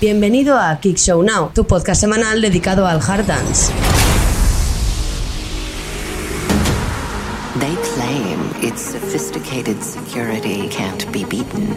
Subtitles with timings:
[0.00, 3.70] Bienvenido a Kick Show Now, tu podcast semanal dedicado al hard dance.
[7.60, 11.76] They claim its sophisticated security can't be beaten.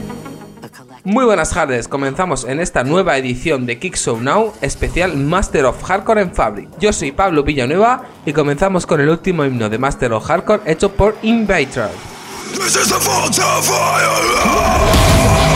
[1.04, 5.84] Muy buenas tardes, comenzamos en esta nueva edición de Kick Show Now, especial Master of
[5.84, 6.70] Hardcore en Fabric.
[6.80, 10.94] Yo soy Pablo Villanueva y comenzamos con el último himno de Master of Hardcore hecho
[10.94, 11.90] por Invader.
[12.54, 14.84] This is the fault of violence.
[15.50, 15.53] The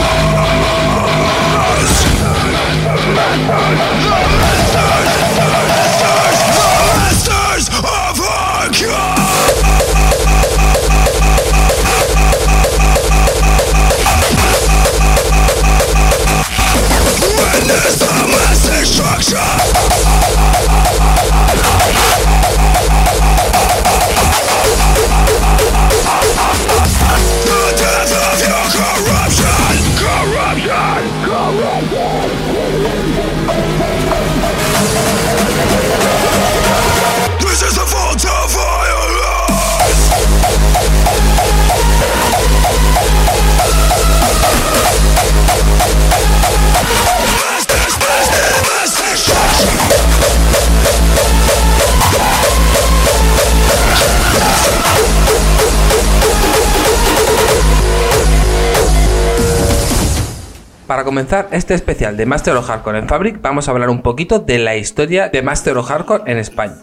[61.08, 64.60] comenzar este especial de Master of Hardcore en Fabric, vamos a hablar un poquito de
[64.60, 66.76] la historia de Master of Hardcore en España.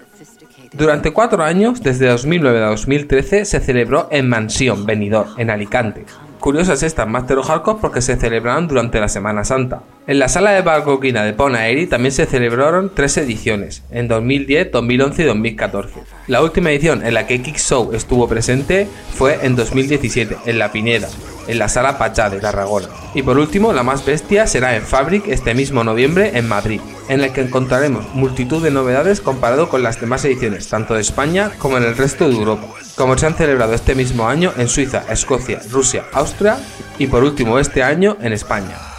[0.73, 6.07] Durante cuatro años, desde 2009 a 2013, se celebró en Mansión, Benidorm, en Alicante.
[6.44, 9.81] Curiosas estas Master of Hardcore porque se celebraron durante la Semana Santa.
[10.06, 15.22] En la sala de Barcoquina de Ponaeri también se celebraron tres ediciones, en 2010, 2011
[15.22, 15.94] y 2014.
[16.27, 20.71] La última edición en la que Kick Show estuvo presente fue en 2017, en La
[20.71, 21.09] Pineda,
[21.49, 22.88] en la sala Pachá de Tarragona.
[23.15, 27.20] Y por último, la más bestia será en Fabric este mismo noviembre en Madrid, en
[27.20, 31.76] el que encontraremos multitud de novedades comparado con las demás ediciones, tanto de España como
[31.76, 35.60] en el resto de Europa, como se han celebrado este mismo año en Suiza, Escocia,
[35.70, 36.59] Rusia, Austria
[36.98, 38.94] y por último este año en España.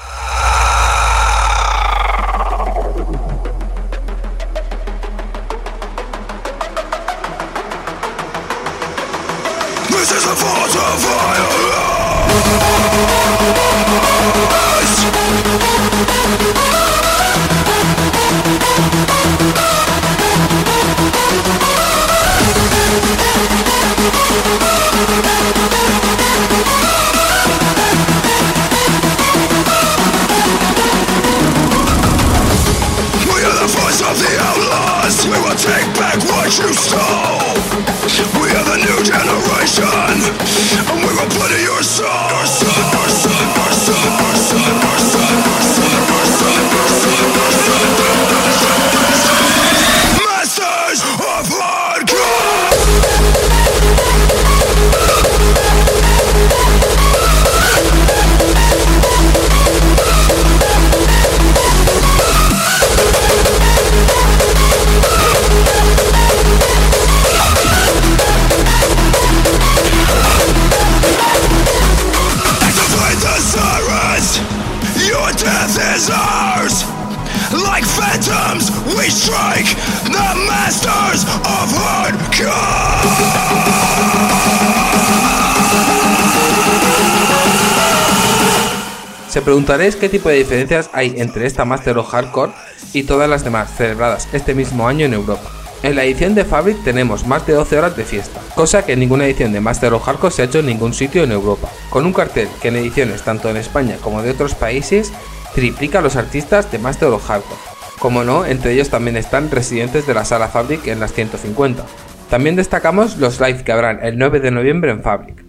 [89.29, 92.53] Se preguntaréis qué tipo de diferencias hay entre esta Master of Hardcore
[92.93, 95.51] y todas las demás celebradas este mismo año en Europa.
[95.83, 99.01] En la edición de Fabric tenemos más de 12 horas de fiesta, cosa que en
[99.01, 102.05] ninguna edición de Master of Hardcore se ha hecho en ningún sitio en Europa, con
[102.05, 105.11] un cartel que en ediciones tanto en España como de otros países
[105.53, 107.74] triplica a los artistas de Master of Hardcore.
[107.99, 111.85] Como no, entre ellos también están residentes de la sala Fabric en las 150.
[112.29, 115.43] También destacamos los live que habrán el 9 de noviembre en Fabric.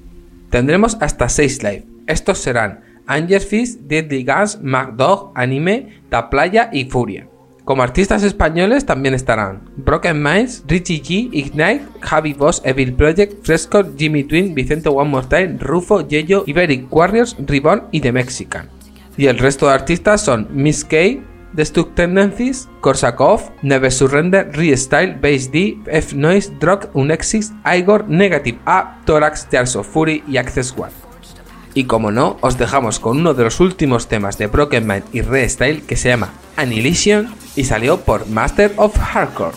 [0.50, 1.86] Tendremos hasta 6 live.
[2.06, 7.28] Estos serán Angel Fist, Deadly Gas, MacDog, Anime, Da Playa y Furia.
[7.64, 13.84] Como artistas españoles también estarán Broken Minds, Richie G, Ignite, Javi Boss, Evil Project, Fresco,
[13.98, 18.68] Jimmy Twin, Vicente One More Time, Rufo, Yeyo, Iberic Warriors, Ribbon y The Mexican.
[19.16, 20.96] Y el resto de artistas son Miss K,
[21.56, 28.58] The Stuck Tendencies, Korsakov, Never Surrender, Restyle, Base D, F Noise, Drog, Unexis, Igor, Negative
[28.66, 30.92] A, Thorax, Jars of Fury y Access One.
[31.72, 35.22] Y como no, os dejamos con uno de los últimos temas de Broken Mind y
[35.22, 39.56] Restyle que se llama Annihilation y salió por Master of Hardcore.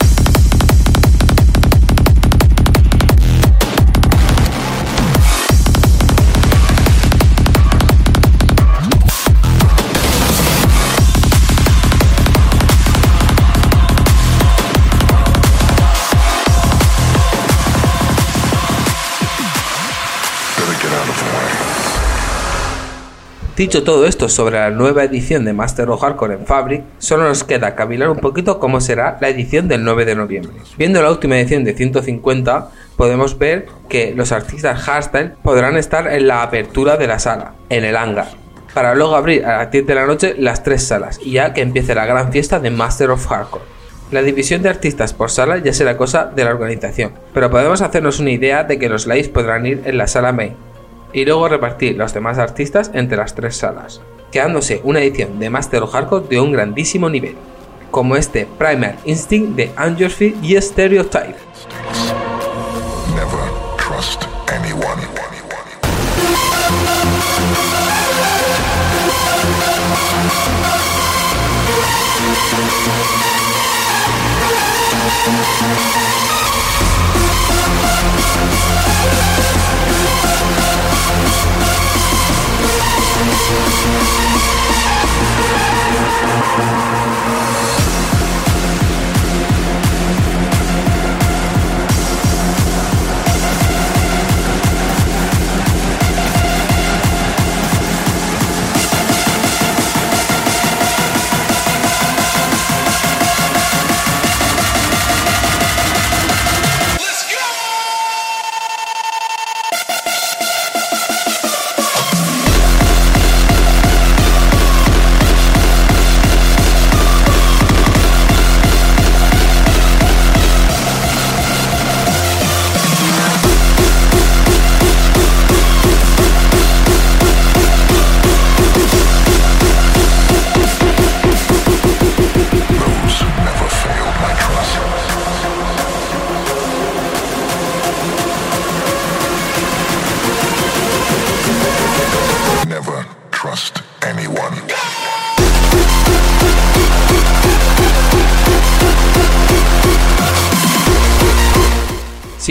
[23.61, 27.43] Dicho todo esto sobre la nueva edición de Master of Hardcore en Fabric, solo nos
[27.43, 30.53] queda cavilar un poquito cómo será la edición del 9 de noviembre.
[30.79, 36.25] Viendo la última edición de 150, podemos ver que los artistas hardstyle podrán estar en
[36.25, 38.29] la apertura de la sala, en el hangar,
[38.73, 41.61] para luego abrir a las 10 de la noche las tres salas y ya que
[41.61, 43.65] empiece la gran fiesta de Master of Hardcore.
[44.09, 48.19] La división de artistas por sala ya será cosa de la organización, pero podemos hacernos
[48.19, 50.55] una idea de que los lives podrán ir en la sala main
[51.13, 55.83] y luego repartir los demás artistas entre las tres salas, quedándose una edición de Master
[55.83, 57.35] of Hardcore de un grandísimo nivel,
[57.89, 61.35] como este Primer Instinct de Angersfield y Stereotype.
[86.57, 87.40] Música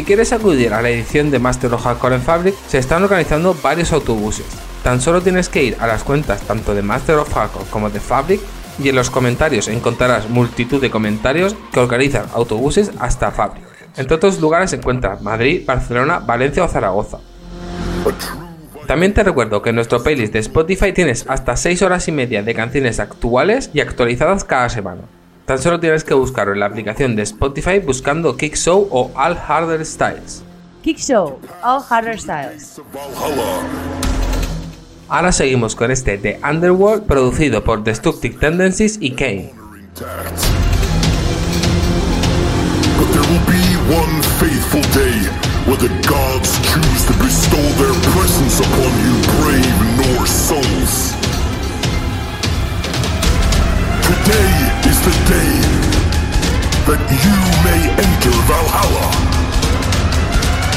[0.01, 3.55] Si quieres acudir a la edición de Master of Hardcore en Fabric, se están organizando
[3.63, 4.47] varios autobuses.
[4.83, 8.01] Tan solo tienes que ir a las cuentas tanto de Master of Hardcore como de
[8.01, 8.41] Fabric
[8.83, 13.63] y en los comentarios encontrarás multitud de comentarios que organizan autobuses hasta Fabric.
[13.99, 17.19] Entre otros lugares se encuentran Madrid, Barcelona, Valencia o Zaragoza.
[18.87, 22.43] También te recuerdo que en nuestro playlist de Spotify tienes hasta 6 horas y media
[22.43, 25.03] de canciones actuales y actualizadas cada semana.
[25.51, 29.37] Tan solo tienes que buscarlo en la aplicación de Spotify buscando Kick Show o All
[29.37, 30.45] Harder Styles.
[30.85, 32.81] Kick Show, All Harder Styles.
[35.09, 39.53] Ahora seguimos con este The Underworld producido por Destructive Tendencies y Kane.
[39.77, 40.39] intact.
[42.97, 45.19] But there will be one faithful day
[45.67, 51.17] where the gods choose to bestow their presence upon you, brave Norse souls.
[54.07, 55.53] Today the day
[56.85, 59.09] that you may enter Valhalla.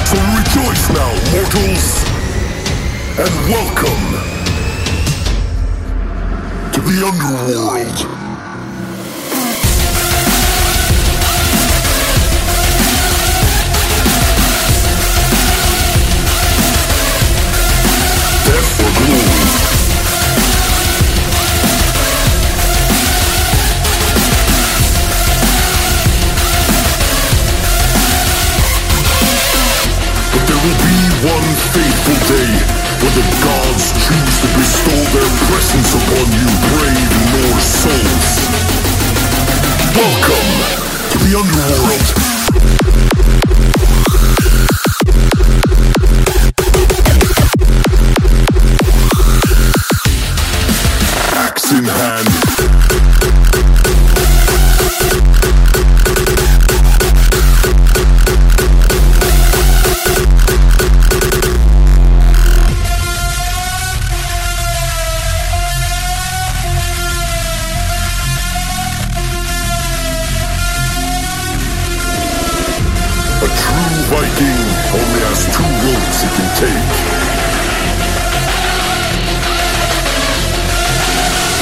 [0.08, 1.88] So rejoice now, mortals,
[3.20, 4.06] and welcome
[6.72, 8.23] to the underworld.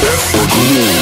[0.00, 1.01] That's the groove.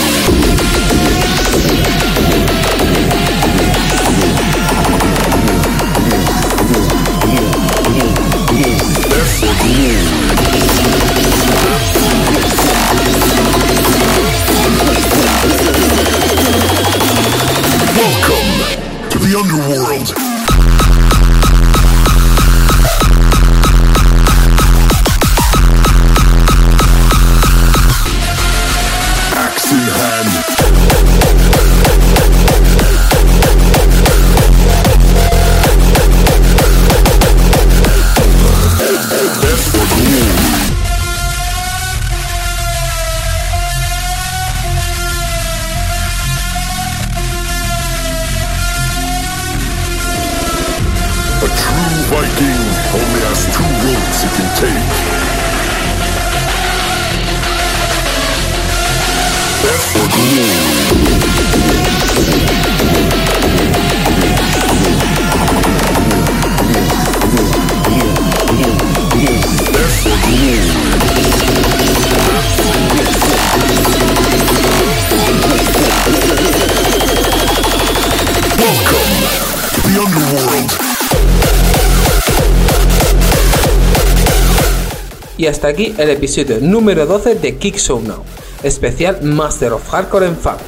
[85.50, 88.22] Hasta aquí el episodio número 12 de Kick Show Now,
[88.62, 90.58] especial Master of Hardcore en Fab.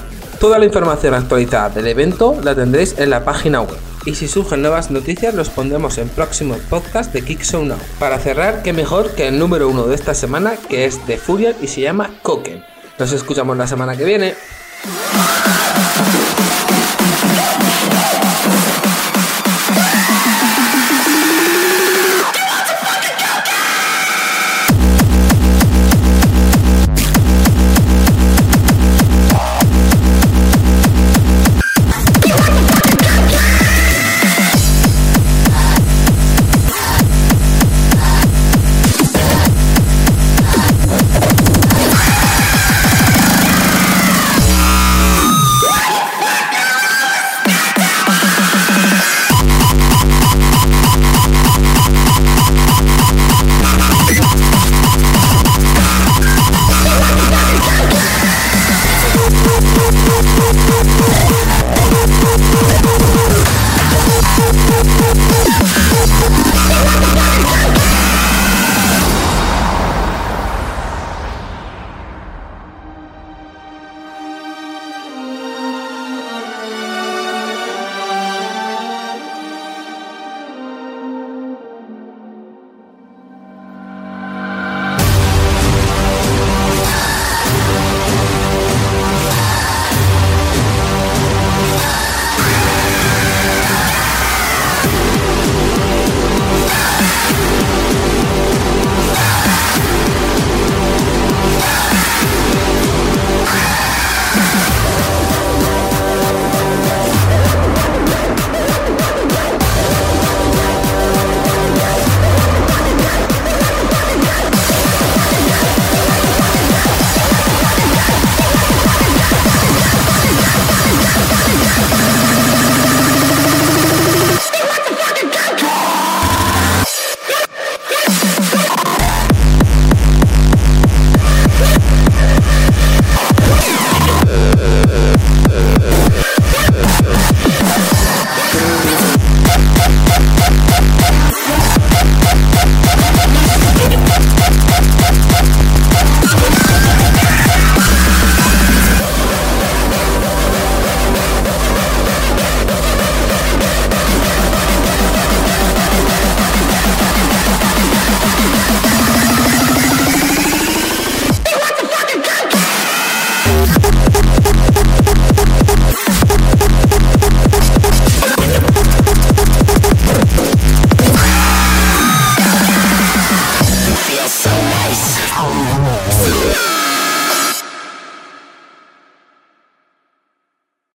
[0.40, 3.78] Toda la información actualizada del evento la tendréis en la página web.
[4.04, 7.78] Y si surgen nuevas noticias los pondremos en próximos podcasts de Kick Show Now.
[8.00, 11.54] Para cerrar, qué mejor que el número uno de esta semana que es de Furial
[11.62, 12.64] y se llama Koken.
[12.98, 14.34] Nos escuchamos la semana que viene.